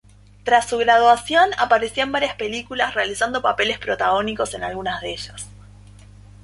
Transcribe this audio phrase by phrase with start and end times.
[0.43, 5.47] Tras su graduación apareció en varias películas, realizando papeles protagónicos en algunas de ellas.